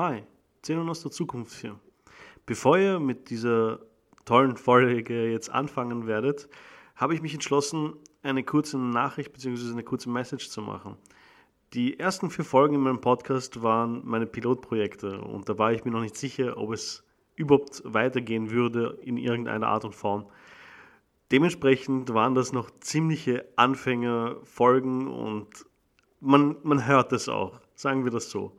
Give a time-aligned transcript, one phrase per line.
[0.00, 0.22] Hi,
[0.62, 1.76] Zenon aus der Zukunft hier.
[2.46, 3.80] Bevor ihr mit dieser
[4.26, 6.48] tollen Folge jetzt anfangen werdet,
[6.94, 9.72] habe ich mich entschlossen, eine kurze Nachricht bzw.
[9.72, 10.96] eine kurze Message zu machen.
[11.72, 15.90] Die ersten vier Folgen in meinem Podcast waren meine Pilotprojekte und da war ich mir
[15.90, 17.02] noch nicht sicher, ob es
[17.34, 20.26] überhaupt weitergehen würde in irgendeiner Art und Form.
[21.32, 25.48] Dementsprechend waren das noch ziemliche Anfängerfolgen und
[26.20, 28.56] man, man hört es auch, sagen wir das so.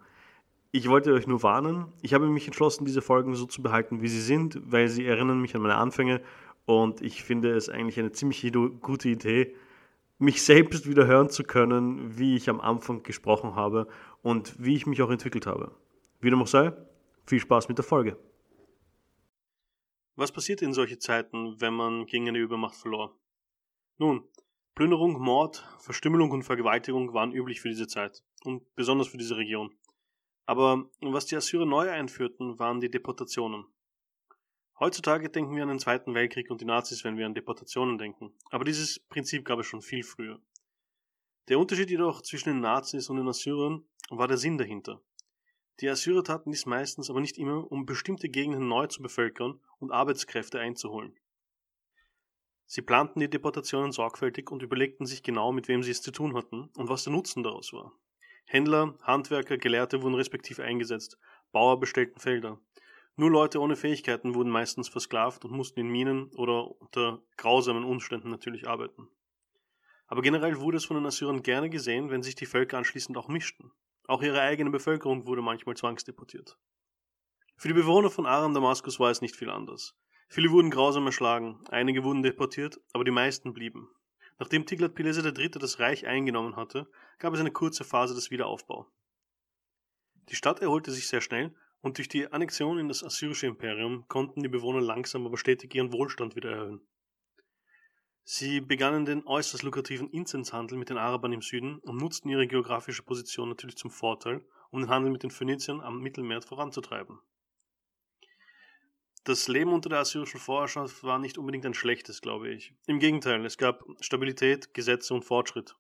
[0.72, 1.92] Ich wollte euch nur warnen.
[2.02, 5.42] Ich habe mich entschlossen, diese Folgen so zu behalten, wie sie sind, weil sie erinnern
[5.42, 6.22] mich an meine Anfänge
[6.66, 9.56] und ich finde es eigentlich eine ziemlich gute Idee,
[10.20, 13.88] mich selbst wieder hören zu können, wie ich am Anfang gesprochen habe
[14.22, 15.72] und wie ich mich auch entwickelt habe.
[16.20, 16.74] Wie dem auch sei,
[17.26, 18.18] viel Spaß mit der Folge.
[20.16, 23.18] Was passiert in solchen Zeiten, wenn man gegen eine Übermacht verlor?
[23.98, 24.24] Nun,
[24.76, 29.72] Plünderung, Mord, Verstümmelung und Vergewaltigung waren üblich für diese Zeit und besonders für diese Region.
[30.50, 33.68] Aber was die Assyrer neu einführten, waren die Deportationen.
[34.80, 38.34] Heutzutage denken wir an den Zweiten Weltkrieg und die Nazis, wenn wir an Deportationen denken.
[38.50, 40.42] Aber dieses Prinzip gab es schon viel früher.
[41.50, 45.00] Der Unterschied jedoch zwischen den Nazis und den Assyrern war der Sinn dahinter.
[45.82, 49.92] Die Assyrer taten dies meistens, aber nicht immer, um bestimmte Gegenden neu zu bevölkern und
[49.92, 51.16] Arbeitskräfte einzuholen.
[52.66, 56.36] Sie planten die Deportationen sorgfältig und überlegten sich genau, mit wem sie es zu tun
[56.36, 57.94] hatten und was der Nutzen daraus war.
[58.52, 61.20] Händler, Handwerker, Gelehrte wurden respektiv eingesetzt,
[61.52, 62.60] Bauer bestellten Felder.
[63.16, 68.32] Nur Leute ohne Fähigkeiten wurden meistens versklavt und mussten in Minen oder unter grausamen Umständen
[68.32, 69.08] natürlich arbeiten.
[70.08, 73.28] Aber generell wurde es von den Assyrern gerne gesehen, wenn sich die Völker anschließend auch
[73.28, 73.72] mischten.
[74.08, 76.58] Auch ihre eigene Bevölkerung wurde manchmal zwangsdeportiert.
[77.56, 79.94] Für die Bewohner von Aram Damaskus war es nicht viel anders.
[80.28, 83.90] Viele wurden grausam erschlagen, einige wurden deportiert, aber die meisten blieben.
[84.40, 85.52] Nachdem Tiglat-Pileser III.
[85.52, 88.88] das Reich eingenommen hatte, gab es eine kurze Phase des Wiederaufbaus.
[90.30, 94.42] Die Stadt erholte sich sehr schnell und durch die Annexion in das assyrische Imperium konnten
[94.42, 96.82] die Bewohner langsam aber stetig ihren Wohlstand wieder erhöhen.
[98.24, 103.04] Sie begannen den äußerst lukrativen Inzenshandel mit den Arabern im Süden und nutzten ihre geografische
[103.04, 107.20] Position natürlich zum Vorteil, um den Handel mit den Phöniziern am Mittelmeer voranzutreiben.
[109.30, 112.74] Das Leben unter der assyrischen Vorherrschaft war nicht unbedingt ein schlechtes, glaube ich.
[112.88, 115.76] Im Gegenteil, es gab Stabilität, Gesetze und Fortschritt.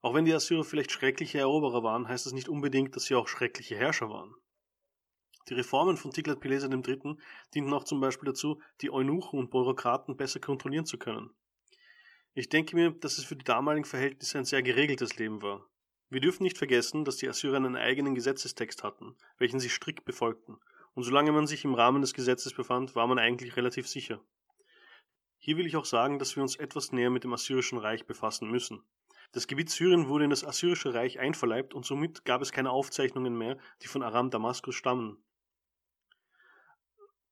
[0.00, 3.28] Auch wenn die Assyrer vielleicht schreckliche Eroberer waren, heißt das nicht unbedingt, dass sie auch
[3.28, 4.34] schreckliche Herrscher waren.
[5.48, 7.18] Die Reformen von Tiglat-Pileser III.
[7.54, 11.30] dienten auch zum Beispiel dazu, die Eunuchen und Bürokraten besser kontrollieren zu können.
[12.34, 15.64] Ich denke mir, dass es für die damaligen Verhältnisse ein sehr geregeltes Leben war.
[16.10, 20.58] Wir dürfen nicht vergessen, dass die Assyrer einen eigenen Gesetzestext hatten, welchen sie strikt befolgten
[20.94, 24.20] und solange man sich im Rahmen des Gesetzes befand, war man eigentlich relativ sicher.
[25.38, 28.50] Hier will ich auch sagen, dass wir uns etwas näher mit dem Assyrischen Reich befassen
[28.50, 28.82] müssen.
[29.32, 33.36] Das Gebiet Syrien wurde in das Assyrische Reich einverleibt und somit gab es keine Aufzeichnungen
[33.36, 35.24] mehr, die von Aram Damaskus stammen.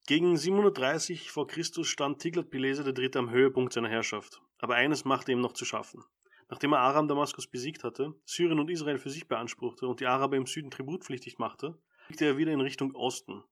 [0.07, 3.11] Gegen 730 vor Christus stand Tiglat-Pileser III.
[3.17, 4.41] am Höhepunkt seiner Herrschaft.
[4.59, 6.03] Aber eines machte ihm noch zu schaffen.
[6.49, 10.37] Nachdem er Aram Damaskus besiegt hatte, Syrien und Israel für sich beanspruchte und die Araber
[10.37, 11.79] im Süden tributpflichtig machte,
[12.11, 13.45] blickte er wieder in Richtung Osten,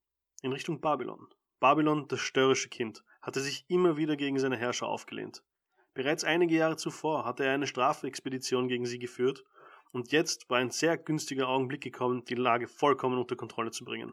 [0.43, 1.29] in Richtung Babylon.
[1.61, 5.45] Babylon, das störrische Kind, hatte sich immer wieder gegen seine Herrscher aufgelehnt.
[5.95, 9.45] Bereits einige Jahre zuvor hatte er eine Strafexpedition gegen sie geführt,
[9.93, 14.13] und jetzt war ein sehr günstiger Augenblick gekommen, die Lage vollkommen unter Kontrolle zu bringen.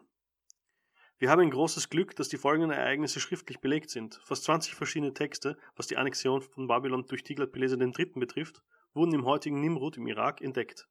[1.18, 4.22] Wir haben ein großes Glück, dass die folgenden Ereignisse schriftlich belegt sind.
[4.24, 8.12] Fast 20 verschiedene Texte, was die Annexion von Babylon durch Tiglat-Pileser III.
[8.14, 8.62] betrifft,
[8.94, 10.88] wurden im heutigen Nimrud im Irak entdeckt.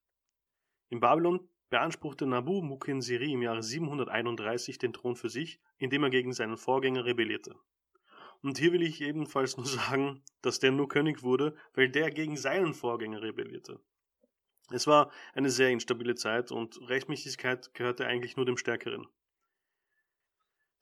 [0.88, 6.32] In Babylon beanspruchte Nabu Mukinsiri im Jahre 731 den Thron für sich, indem er gegen
[6.32, 7.56] seinen Vorgänger rebellierte.
[8.42, 12.36] Und hier will ich ebenfalls nur sagen, dass der nur König wurde, weil der gegen
[12.36, 13.80] seinen Vorgänger rebellierte.
[14.70, 19.08] Es war eine sehr instabile Zeit und Rechtmäßigkeit gehörte eigentlich nur dem Stärkeren.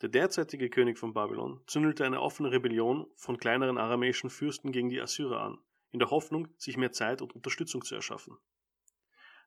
[0.03, 5.01] Der derzeitige König von Babylon zündelte eine offene Rebellion von kleineren aramäischen Fürsten gegen die
[5.01, 5.59] Assyrer an,
[5.91, 8.37] in der Hoffnung, sich mehr Zeit und Unterstützung zu erschaffen.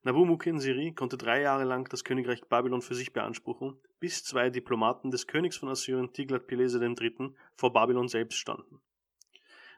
[0.06, 5.26] Nabu-Mukin-Seri konnte drei Jahre lang das Königreich Babylon für sich beanspruchen, bis zwei Diplomaten des
[5.26, 7.34] Königs von Assyrien Tiglat-Pileser III.
[7.56, 8.80] vor Babylon selbst standen.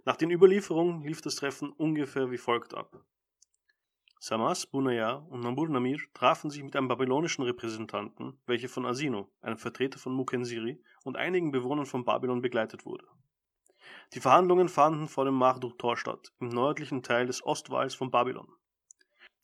[0.03, 3.06] Nach den Überlieferungen lief das Treffen ungefähr wie folgt ab.
[4.19, 9.97] Samas, Bunaya und Nabur-Namir trafen sich mit einem babylonischen Repräsentanten, welcher von Asino, einem Vertreter
[9.97, 13.07] von Mukensiri und einigen Bewohnern von Babylon begleitet wurde.
[14.13, 18.56] Die Verhandlungen fanden vor dem Marduk-Tor statt, im nördlichen Teil des Ostwalls von Babylon.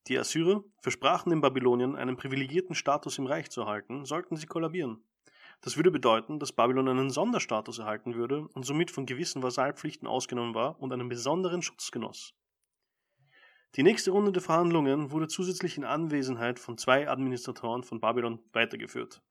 [0.07, 5.01] Die Assyrer versprachen den Babyloniern einen privilegierten Status im Reich zu erhalten, sollten sie kollabieren.
[5.61, 10.53] Das würde bedeuten, dass Babylon einen Sonderstatus erhalten würde und somit von gewissen Vasallpflichten ausgenommen
[10.53, 12.33] war und einen besonderen Schutz genoss.
[13.75, 19.21] Die nächste Runde der Verhandlungen wurde zusätzlich in Anwesenheit von zwei Administratoren von Babylon weitergeführt.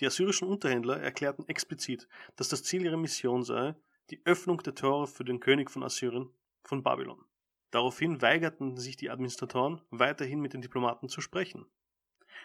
[0.00, 3.76] Die assyrischen Unterhändler erklärten explizit, dass das Ziel ihrer Mission sei,
[4.10, 6.30] die Öffnung der Tore für den König von Assyrien
[6.64, 7.24] von Babylon.
[7.74, 11.66] Daraufhin weigerten sich die Administratoren, weiterhin mit den Diplomaten zu sprechen.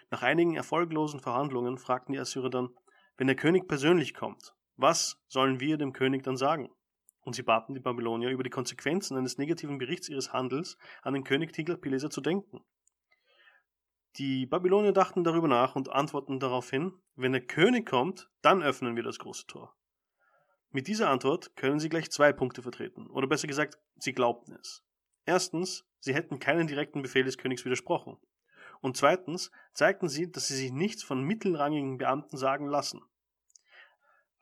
[0.10, 2.70] Nach einigen erfolglosen Verhandlungen fragten die Assyrer dann,
[3.16, 6.72] wenn der König persönlich kommt, was sollen wir dem König dann sagen?
[7.22, 11.24] Und sie baten die Babylonier, über die Konsequenzen eines negativen Berichts ihres Handels an den
[11.24, 12.66] König Tiglath-Pileser zu denken.
[14.18, 19.04] Die Babylonier dachten darüber nach und antworten daraufhin, wenn der König kommt, dann öffnen wir
[19.04, 19.76] das große Tor.
[20.72, 24.84] Mit dieser Antwort können sie gleich zwei Punkte vertreten, oder besser gesagt, sie glaubten es.
[25.30, 28.18] Erstens, sie hätten keinen direkten Befehl des Königs widersprochen.
[28.82, 33.04] Und zweitens zeigten sie, dass sie sich nichts von mittelrangigen Beamten sagen lassen.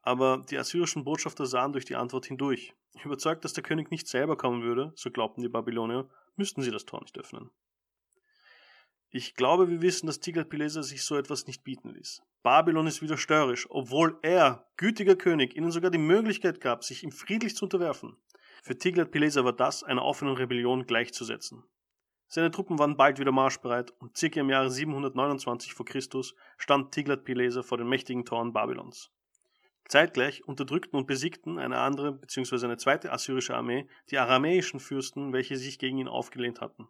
[0.01, 2.73] Aber die assyrischen Botschafter sahen durch die Antwort hindurch.
[3.03, 6.85] Überzeugt, dass der König nicht selber kommen würde, so glaubten die Babylonier, müssten sie das
[6.85, 7.49] Tor nicht öffnen.
[9.09, 12.21] Ich glaube, wir wissen, dass Tiglath-Pileser sich so etwas nicht bieten ließ.
[12.43, 17.11] Babylon ist wieder störrisch, obwohl er, gütiger König, ihnen sogar die Möglichkeit gab, sich ihm
[17.11, 18.15] friedlich zu unterwerfen.
[18.63, 21.63] Für Tiglath-Pileser war das einer offenen Rebellion gleichzusetzen.
[22.27, 25.83] Seine Truppen waren bald wieder marschbereit und circa im Jahre 729 v.
[25.85, 26.01] Chr.
[26.57, 29.11] stand Tiglath-Pileser vor den mächtigen Toren Babylons.
[29.87, 32.65] Zeitgleich unterdrückten und besiegten eine andere bzw.
[32.65, 36.89] eine zweite assyrische Armee die aramäischen Fürsten, welche sich gegen ihn aufgelehnt hatten.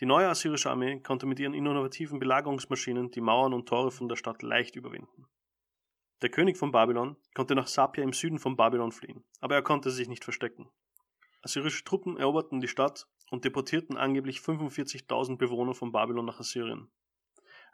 [0.00, 4.16] Die neue assyrische Armee konnte mit ihren innovativen Belagerungsmaschinen die Mauern und Tore von der
[4.16, 5.26] Stadt leicht überwinden.
[6.22, 9.90] Der König von Babylon konnte nach Sapia im Süden von Babylon fliehen, aber er konnte
[9.90, 10.70] sich nicht verstecken.
[11.42, 16.88] Assyrische Truppen eroberten die Stadt und deportierten angeblich 45.000 Bewohner von Babylon nach Assyrien.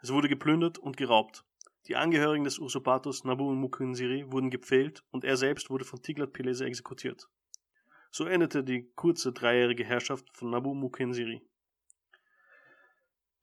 [0.01, 1.45] Es wurde geplündert und geraubt.
[1.87, 7.29] Die Angehörigen des Usurpators Nabu Mukinsiri wurden gepfählt und er selbst wurde von Tiglat-Pileser exekutiert.
[8.09, 11.43] So endete die kurze dreijährige Herrschaft von Nabu Mukinsiri.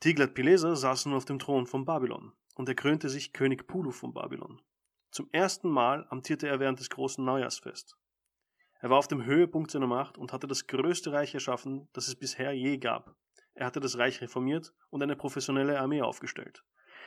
[0.00, 4.12] Tiglat-Pileser saß nun auf dem Thron von Babylon und er krönte sich König Pulu von
[4.12, 4.60] Babylon.
[5.16, 7.96] Zum ersten Mal amtierte er während des großen Neujahrsfest.
[8.80, 12.16] Er war auf dem Höhepunkt seiner Macht und hatte das größte Reich erschaffen, das es
[12.16, 13.16] bisher je gab.
[13.54, 16.64] Er hatte das Reich reformiert und eine professionelle Armee aufgestellt.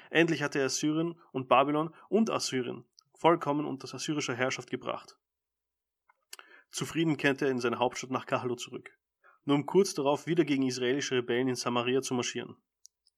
[0.09, 2.83] Endlich hatte er Syrien und Babylon und Assyrien
[3.13, 5.15] vollkommen unter assyrischer Herrschaft gebracht.
[6.71, 8.89] Zufrieden kehrte er in seine Hauptstadt nach Kahlo zurück,
[9.45, 12.57] nur um kurz darauf wieder gegen israelische Rebellen in Samaria zu marschieren.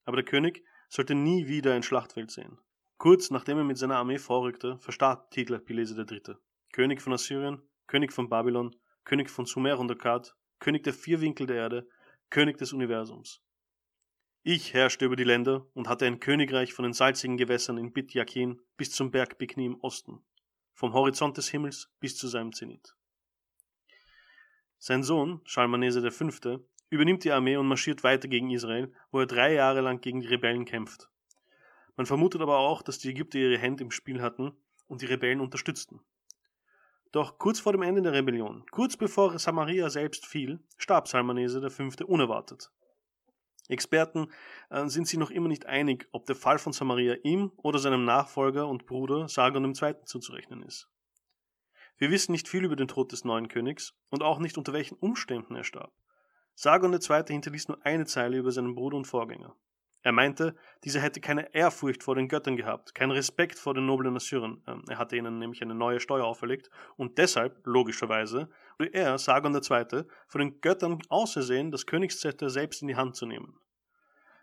[0.03, 2.59] Aber der König sollte nie wieder ein Schlachtfeld sehen.
[3.01, 6.35] Kurz nachdem er mit seiner Armee vorrückte, verstarb Tiglath-Pileser III.,
[6.71, 8.75] König von Assyrien, König von Babylon,
[9.05, 11.89] König von Sumer und Akkad, König der vier Winkel der Erde,
[12.29, 13.41] König des Universums.
[14.43, 18.13] Ich herrschte über die Länder und hatte ein Königreich von den salzigen Gewässern in Bit
[18.13, 20.23] Yakin bis zum Berg Bikni im Osten,
[20.75, 22.95] vom Horizont des Himmels bis zu seinem Zenit.
[24.77, 26.29] Sein Sohn, Schalmaneser V.,
[26.91, 30.27] übernimmt die Armee und marschiert weiter gegen Israel, wo er drei Jahre lang gegen die
[30.27, 31.10] Rebellen kämpft.
[31.95, 34.53] Man vermutet aber auch, dass die Ägypter ihre Hände im Spiel hatten
[34.87, 36.01] und die Rebellen unterstützten.
[37.11, 41.89] Doch kurz vor dem Ende der Rebellion, kurz bevor Samaria selbst fiel, starb Salmanese V.
[42.05, 42.71] unerwartet.
[43.67, 44.27] Experten
[44.69, 48.05] äh, sind sich noch immer nicht einig, ob der Fall von Samaria ihm oder seinem
[48.05, 49.95] Nachfolger und Bruder Sargon II.
[50.05, 50.89] zuzurechnen ist.
[51.97, 54.95] Wir wissen nicht viel über den Tod des neuen Königs und auch nicht unter welchen
[54.95, 55.93] Umständen er starb.
[56.55, 57.23] Sargon II.
[57.27, 59.55] hinterließ nur eine Zeile über seinen Bruder und Vorgänger.
[60.03, 64.15] Er meinte, dieser hätte keine Ehrfurcht vor den Göttern gehabt, keinen Respekt vor den noblen
[64.15, 64.61] Assyrern.
[64.67, 68.49] Ähm, er hatte ihnen nämlich eine neue Steuer auferlegt und deshalb, logischerweise,
[68.79, 73.25] wurde er, Sargon II., von den Göttern ausersehen, das Königszepter selbst in die Hand zu
[73.27, 73.57] nehmen.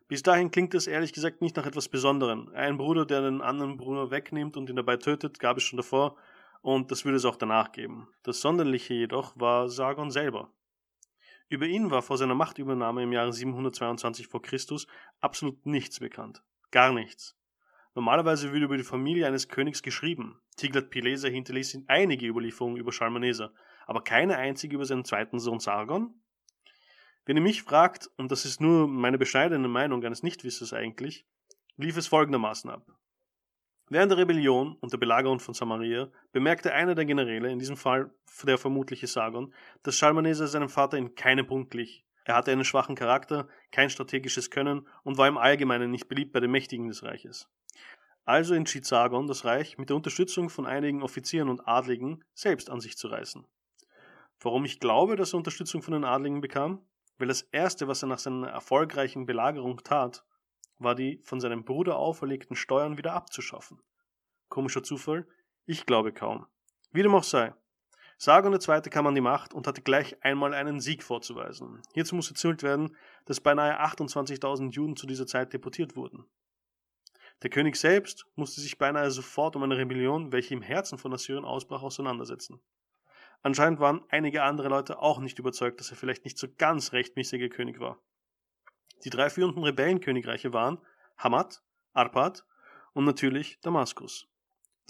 [0.07, 2.49] Bis dahin klingt es ehrlich gesagt nicht nach etwas Besonderem.
[2.55, 6.17] Ein Bruder, der den anderen Bruder wegnimmt und ihn dabei tötet, gab es schon davor
[6.63, 8.09] und das würde es auch danach geben.
[8.23, 10.51] Das Sonderliche jedoch war Sargon selber.
[11.49, 14.41] Über ihn war vor seiner Machtübernahme im Jahre 722 v.
[14.41, 14.59] Chr.
[15.21, 16.43] absolut nichts bekannt.
[16.71, 17.37] Gar nichts.
[17.95, 20.41] Normalerweise würde über die Familie eines Königs geschrieben.
[20.57, 23.53] Tiglat-Pileser hinterließ einige Überlieferungen über Schalmaneser,
[23.87, 26.15] aber keine einzige über seinen zweiten Sohn Sargon.
[27.25, 31.27] Wenn ihr mich fragt, und das ist nur meine bescheidene Meinung eines Nichtwissers eigentlich,
[31.77, 32.87] lief es folgendermaßen ab.
[33.91, 38.11] Während der Rebellion und der Belagerung von Samaria bemerkte einer der Generäle, in diesem Fall
[38.43, 42.05] der vermutliche Sargon, dass Schalmaneser seinem Vater in keinem Punkt glich.
[42.25, 46.41] Er hatte einen schwachen Charakter, kein strategisches Können und war im Allgemeinen nicht beliebt bei
[46.41, 47.49] den Mächtigen des Reiches.
[48.27, 52.81] Also entschied Sargon, das Reich mit der Unterstützung von einigen Offizieren und Adligen selbst an
[52.81, 53.47] sich zu reißen.
[54.41, 56.83] Warum ich glaube, dass er Unterstützung von den Adligen bekam?
[57.17, 60.25] Weil das erste, was er nach seiner erfolgreichen Belagerung tat,
[60.79, 63.81] war die von seinem Bruder auferlegten Steuern wieder abzuschaffen.
[64.49, 65.27] Komischer Zufall?
[65.67, 66.47] Ich glaube kaum.
[66.93, 67.55] Wie dem auch sei.
[68.17, 68.81] Sargon II.
[68.91, 71.81] kam an die Macht und hatte gleich einmal einen Sieg vorzuweisen.
[71.95, 76.25] Hierzu muss erzählt werden, dass beinahe 28.000 Juden zu dieser Zeit deportiert wurden.
[77.43, 81.45] Der König selbst musste sich beinahe sofort um eine Rebellion, welche im Herzen von Assyrien
[81.45, 82.61] ausbrach, auseinandersetzen.
[83.43, 87.49] Anscheinend waren einige andere Leute auch nicht überzeugt, dass er vielleicht nicht so ganz rechtmäßiger
[87.49, 88.01] König war.
[89.05, 90.79] Die drei führenden Rebellenkönigreiche waren
[91.17, 91.63] Hamad,
[91.93, 92.45] Arpad
[92.93, 94.27] und natürlich Damaskus.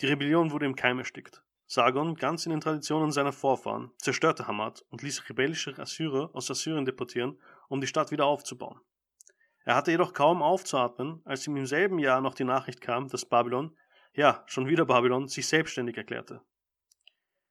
[0.01, 1.43] Die Rebellion wurde im Keim erstickt.
[1.67, 6.87] Sargon, ganz in den Traditionen seiner Vorfahren, zerstörte Hamad und ließ rebellische Assyrer aus Assyrien
[6.87, 7.39] deportieren,
[7.69, 8.81] um die Stadt wieder aufzubauen.
[9.65, 13.27] Er hatte jedoch kaum aufzuatmen, als ihm im selben Jahr noch die Nachricht kam, dass
[13.27, 13.77] Babylon,
[14.15, 16.41] ja, schon wieder Babylon, sich selbstständig erklärte.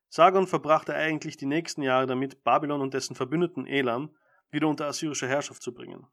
[0.10, 4.16] Sargon verbrachte eigentlich die nächsten Jahre damit, Babylon und dessen Verbündeten Elam
[4.50, 6.08] wieder unter assyrische Herrschaft zu bringen.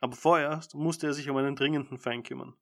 [0.00, 2.54] Aber vorerst musste er sich um einen dringenden Feind kümmern.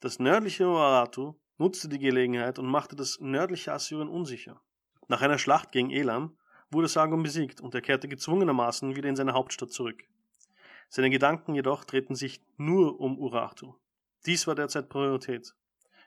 [0.00, 4.60] Das nördliche Urartu nutzte die Gelegenheit und machte das nördliche Assyrien unsicher.
[5.08, 6.36] Nach einer Schlacht gegen Elam
[6.70, 10.02] wurde Sargon besiegt und er kehrte gezwungenermaßen wieder in seine Hauptstadt zurück.
[10.88, 13.74] Seine Gedanken jedoch drehten sich nur um Urartu.
[14.26, 15.54] Dies war derzeit Priorität.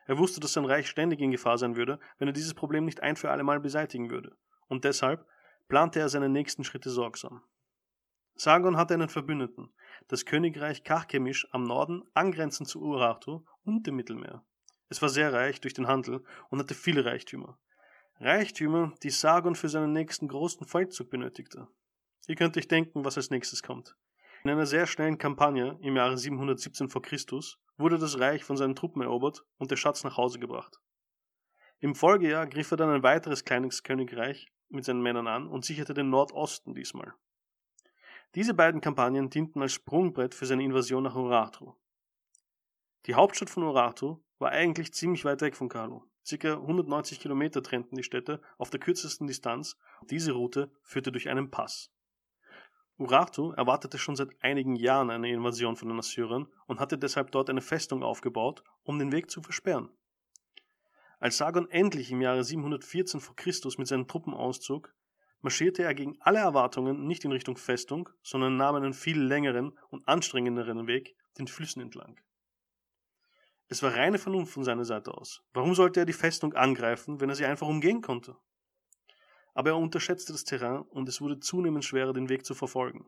[0.05, 3.03] Er wusste, dass sein Reich ständig in Gefahr sein würde, wenn er dieses Problem nicht
[3.03, 4.35] ein für allemal beseitigen würde,
[4.67, 5.25] und deshalb
[5.67, 7.43] plante er seine nächsten Schritte sorgsam.
[8.37, 9.73] Sargon hatte einen Verbündeten,
[10.07, 14.43] das Königreich Karchemisch am Norden, angrenzend zu Urartu und dem Mittelmeer.
[14.89, 17.57] Es war sehr reich durch den Handel und hatte viele Reichtümer.
[18.19, 21.67] Reichtümer, die Sargon für seinen nächsten großen Feldzug benötigte.
[22.27, 23.95] Ihr könnt euch denken, was als nächstes kommt.
[24.43, 26.99] In einer sehr schnellen Kampagne im Jahre 717 v.
[26.99, 27.17] Chr.
[27.77, 30.79] wurde das Reich von seinen Truppen erobert und der Schatz nach Hause gebracht.
[31.79, 35.93] Im Folgejahr griff er dann ein weiteres kleines Königreich mit seinen Männern an und sicherte
[35.93, 37.13] den Nordosten diesmal.
[38.35, 41.73] Diese beiden Kampagnen dienten als Sprungbrett für seine Invasion nach Urartu.
[43.05, 46.01] Die Hauptstadt von Urartu war eigentlich ziemlich weit weg von Kalu.
[46.25, 49.77] Circa 190 Kilometer trennten die Städte auf der kürzesten Distanz.
[50.09, 51.89] Diese Route führte durch einen Pass.
[52.97, 57.49] Urartu erwartete schon seit einigen Jahren eine Invasion von den Assyrern und hatte deshalb dort
[57.49, 59.89] eine Festung aufgebaut, um den Weg zu versperren.
[61.19, 63.33] Als Sargon endlich im Jahre 714 v.
[63.33, 63.51] Chr.
[63.77, 64.93] mit seinen Truppen auszog,
[65.47, 70.05] marschierte er gegen alle Erwartungen nicht in Richtung Festung, sondern nahm einen viel längeren und
[70.05, 72.19] anstrengenderen Weg den Flüssen entlang.
[73.69, 75.41] Es war reine Vernunft von seiner Seite aus.
[75.53, 78.35] Warum sollte er die Festung angreifen, wenn er sie einfach umgehen konnte?
[79.53, 83.05] Aber er unterschätzte das Terrain und es wurde zunehmend schwerer, den Weg zu verfolgen.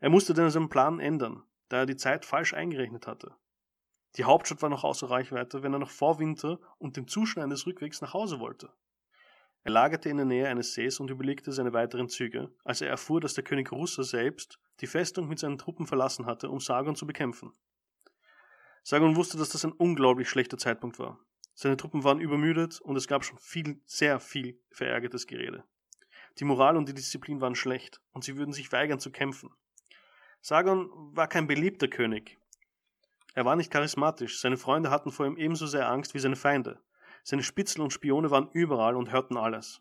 [0.00, 3.36] Er musste dann seinen Plan ändern, da er die Zeit falsch eingerechnet hatte.
[4.16, 7.64] Die Hauptstadt war noch außer Reichweite, wenn er noch vor Winter und dem Zuschneiden des
[7.64, 8.72] Rückwegs nach Hause wollte.
[9.64, 13.22] Er lagerte in der Nähe eines Sees und überlegte seine weiteren Züge, als er erfuhr,
[13.22, 17.06] dass der König Russa selbst die Festung mit seinen Truppen verlassen hatte, um Sargon zu
[17.06, 17.50] bekämpfen.
[18.82, 21.18] Sargon wusste, dass das ein unglaublich schlechter Zeitpunkt war.
[21.54, 25.64] Seine Truppen waren übermüdet und es gab schon viel, sehr viel verärgertes Gerede.
[26.38, 29.50] Die Moral und die Disziplin waren schlecht und sie würden sich weigern zu kämpfen.
[30.42, 32.36] Sargon war kein beliebter König.
[33.32, 36.82] Er war nicht charismatisch, seine Freunde hatten vor ihm ebenso sehr Angst wie seine Feinde.
[37.26, 39.80] Seine Spitzel und Spione waren überall und hörten alles.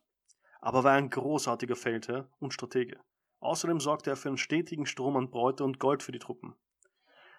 [0.61, 3.01] Aber er war ein großartiger Feldherr und Stratege.
[3.41, 6.55] Außerdem sorgte er für einen stetigen Strom an Bräute und Gold für die Truppen.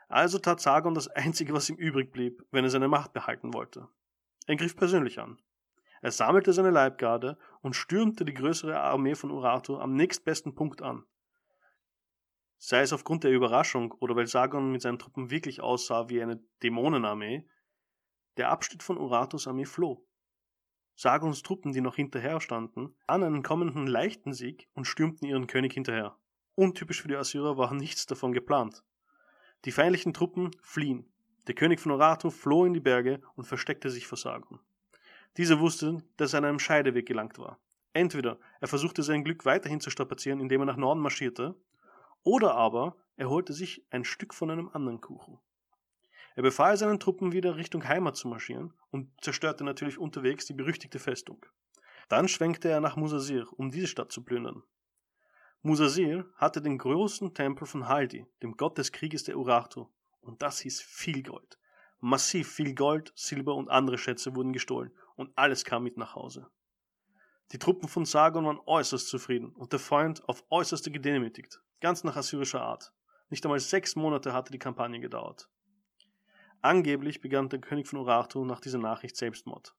[0.08, 3.88] Also tat Sargon das Einzige, was ihm übrig blieb, wenn er seine Macht behalten wollte.
[4.46, 5.40] Er griff persönlich an.
[6.02, 11.06] Er sammelte seine Leibgarde und stürmte die größere Armee von Urartu am nächstbesten Punkt an.
[12.58, 16.44] Sei es aufgrund der Überraschung oder weil Sargon mit seinen Truppen wirklich aussah wie eine
[16.62, 17.48] Dämonenarmee,
[18.36, 20.04] der Abschnitt von Uratus Armee floh.
[20.96, 25.72] Sargons Truppen, die noch hinterher standen, an einen kommenden leichten Sieg und stürmten ihren König
[25.72, 26.16] hinterher.
[26.54, 28.84] Untypisch für die Assyrer war nichts davon geplant.
[29.64, 31.12] Die feindlichen Truppen fliehen.
[31.46, 34.60] Der König von Oratu floh in die Berge und versteckte sich vor Sargon.
[35.36, 37.58] Dieser wusste, dass er an einem Scheideweg gelangt war.
[37.92, 41.56] Entweder er versuchte sein Glück weiterhin zu strapazieren, indem er nach Norden marschierte,
[42.22, 45.38] oder aber er holte sich ein Stück von einem anderen Kuchen.
[46.34, 50.98] Er befahl seinen Truppen wieder Richtung Heimat zu marschieren und zerstörte natürlich unterwegs die berüchtigte
[50.98, 51.44] Festung.
[52.08, 54.62] Dann schwenkte er nach Musasir, um diese Stadt zu plündern.
[55.62, 59.86] Musasir hatte den großen Tempel von Haldi, dem Gott des Krieges der Urartu,
[60.20, 61.58] und das hieß viel Gold.
[62.00, 66.48] Massiv viel Gold, Silber und andere Schätze wurden gestohlen, und alles kam mit nach Hause.
[67.52, 72.16] Die Truppen von Sargon waren äußerst zufrieden und der Feind auf äußerste gedemütigt, ganz nach
[72.16, 72.92] assyrischer Art.
[73.30, 75.48] Nicht einmal sechs Monate hatte die Kampagne gedauert.
[76.64, 79.76] Angeblich begann der König von Urartu nach dieser Nachricht Selbstmord.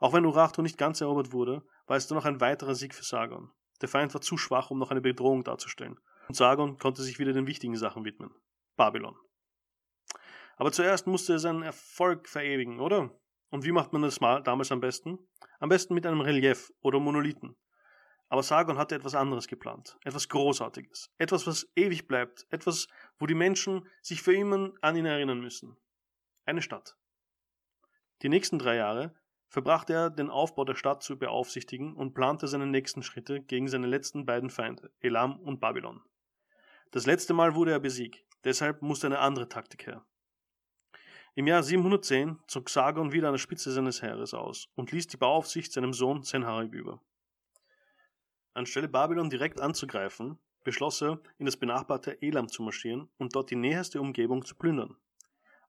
[0.00, 3.50] Auch wenn Urartu nicht ganz erobert wurde, war es noch ein weiterer Sieg für Sargon.
[3.80, 5.98] Der Feind war zu schwach, um noch eine Bedrohung darzustellen.
[6.28, 8.34] Und Sargon konnte sich wieder den wichtigen Sachen widmen.
[8.76, 9.16] Babylon.
[10.58, 13.18] Aber zuerst musste er seinen Erfolg verewigen, oder?
[13.48, 15.18] Und wie macht man das mal damals am besten?
[15.58, 17.56] Am besten mit einem Relief oder Monolithen.
[18.28, 23.34] Aber Sargon hatte etwas anderes geplant, etwas Großartiges, etwas, was ewig bleibt, etwas, wo die
[23.34, 25.78] Menschen sich für immer an ihn erinnern müssen.
[26.44, 26.96] Eine Stadt.
[28.22, 29.14] Die nächsten drei Jahre
[29.48, 33.86] verbrachte er, den Aufbau der Stadt zu beaufsichtigen und plante seine nächsten Schritte gegen seine
[33.86, 36.02] letzten beiden Feinde, Elam und Babylon.
[36.90, 40.04] Das letzte Mal wurde er besiegt, deshalb musste eine andere Taktik her.
[41.36, 45.16] Im Jahr 710 zog Sargon wieder an der Spitze seines Heeres aus und ließ die
[45.16, 47.02] Bauaufsicht seinem Sohn Senharib über.
[48.52, 53.56] Anstelle Babylon direkt anzugreifen, beschloss er, in das benachbarte Elam zu marschieren und dort die
[53.56, 54.96] näherste Umgebung zu plündern.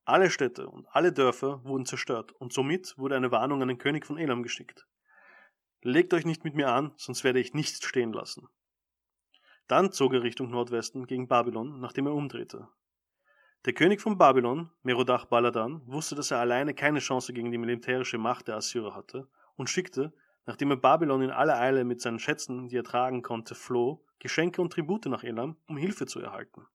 [0.07, 4.05] Alle Städte und alle Dörfer wurden zerstört und somit wurde eine Warnung an den König
[4.05, 4.85] von Elam geschickt.
[5.81, 8.47] Legt euch nicht mit mir an, sonst werde ich nichts stehen lassen.
[9.67, 12.67] Dann zog er Richtung Nordwesten gegen Babylon, nachdem er umdrehte.
[13.65, 18.19] Der König von Babylon, Merodach Baladan, wusste, dass er alleine keine Chance gegen die militärische
[18.19, 20.13] Macht der Assyrer hatte und schickte,
[20.45, 24.61] nachdem er Babylon in aller Eile mit seinen Schätzen, die er tragen konnte, floh, Geschenke
[24.61, 26.67] und Tribute nach Elam, um Hilfe zu erhalten.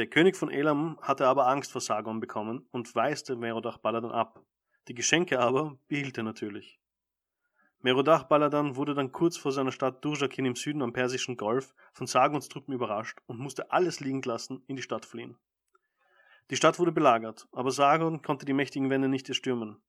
[0.00, 4.42] Der König von Elam hatte aber Angst vor Sargon bekommen und weiste Merodach Baladan ab.
[4.88, 6.80] Die Geschenke aber behielt er natürlich.
[7.80, 12.06] Merodach Baladan wurde dann kurz vor seiner Stadt Durjakin im Süden am Persischen Golf von
[12.06, 15.36] Sargons Truppen überrascht und musste alles liegen lassen in die Stadt fliehen.
[16.48, 19.82] Die Stadt wurde belagert, aber Sargon konnte die mächtigen Wände nicht erstürmen.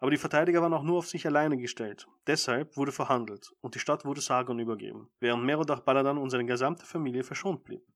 [0.00, 2.08] Aber die Verteidiger waren auch nur auf sich alleine gestellt.
[2.26, 6.84] Deshalb wurde verhandelt und die Stadt wurde Sargon übergeben, während Merodach Baladan und seine gesamte
[6.86, 7.86] Familie verschont blieb.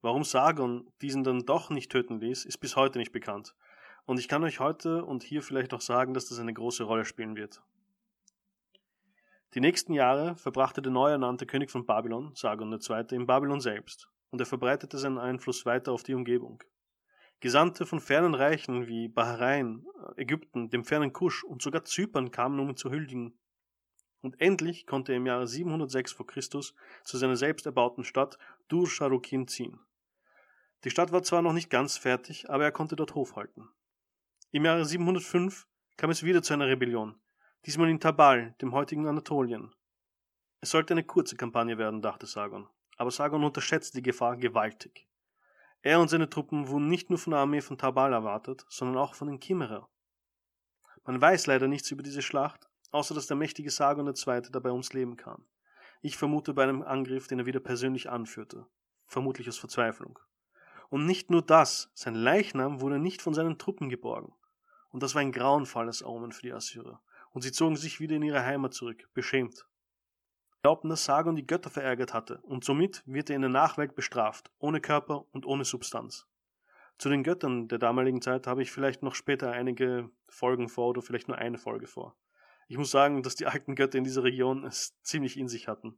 [0.00, 3.54] Warum Sargon diesen dann doch nicht töten ließ, ist bis heute nicht bekannt.
[4.06, 7.04] Und ich kann euch heute und hier vielleicht auch sagen, dass das eine große Rolle
[7.04, 7.62] spielen wird.
[9.54, 14.08] Die nächsten Jahre verbrachte der neu ernannte König von Babylon, Sargon II., in Babylon selbst,
[14.30, 16.62] und er verbreitete seinen Einfluss weiter auf die Umgebung.
[17.40, 19.86] Gesandte von fernen Reichen wie Bahrain,
[20.16, 23.38] Ägypten, dem fernen Kusch und sogar Zypern kamen, um ihn zu huldigen.
[24.20, 26.24] Und endlich konnte er im Jahre 706 v.
[26.24, 26.40] Chr.
[26.42, 26.72] zu
[27.04, 28.38] seiner selbst erbauten Stadt
[28.68, 29.80] Dur Sharukin ziehen.
[30.84, 33.68] Die Stadt war zwar noch nicht ganz fertig, aber er konnte dort Hof halten.
[34.52, 35.66] Im Jahre 705
[35.96, 37.20] kam es wieder zu einer Rebellion,
[37.66, 39.74] diesmal in Tabal, dem heutigen Anatolien.
[40.60, 45.08] Es sollte eine kurze Kampagne werden, dachte Sargon, aber Sargon unterschätzte die Gefahr gewaltig.
[45.82, 49.14] Er und seine Truppen wurden nicht nur von der Armee von Tabal erwartet, sondern auch
[49.14, 49.88] von den Kimmerer.
[51.04, 54.42] Man weiß leider nichts über diese Schlacht, außer dass der mächtige Sargon II.
[54.52, 55.44] dabei ums Leben kam.
[56.02, 58.66] Ich vermute bei einem Angriff, den er wieder persönlich anführte,
[59.06, 60.18] vermutlich aus Verzweiflung.
[60.88, 64.32] Und nicht nur das, sein Leichnam wurde nicht von seinen Truppen geborgen.
[64.90, 68.22] Und das war ein grauenvolles Omen für die Assyrer und sie zogen sich wieder in
[68.22, 69.66] ihre Heimat zurück, beschämt.
[70.50, 73.94] Sie glaubten, dass Sargon die Götter verärgert hatte, und somit wird er in der Nachwelt
[73.94, 76.26] bestraft, ohne Körper und ohne Substanz.
[76.98, 81.02] Zu den Göttern der damaligen Zeit habe ich vielleicht noch später einige Folgen vor oder
[81.02, 82.16] vielleicht nur eine Folge vor.
[82.66, 85.96] Ich muss sagen, dass die alten Götter in dieser Region es ziemlich in sich hatten.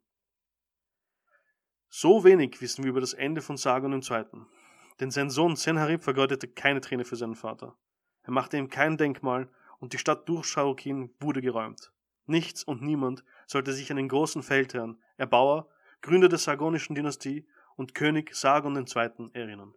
[1.88, 4.24] So wenig wissen wir über das Ende von Sargon II.
[5.00, 7.74] Denn sein Sohn Senharib vergeudete keine Träne für seinen Vater.
[8.22, 11.90] Er machte ihm kein Denkmal und die Stadt Durchschaukin wurde geräumt.
[12.26, 15.68] Nichts und niemand sollte sich an den großen Feldherrn, Erbauer,
[16.02, 19.30] Gründer der sargonischen Dynastie und König Sargon II.
[19.32, 19.74] erinnern.